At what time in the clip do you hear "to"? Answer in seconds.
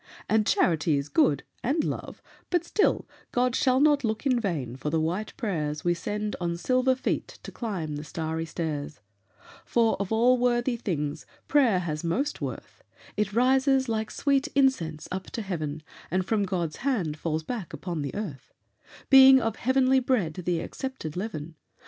7.43-7.51, 15.29-15.43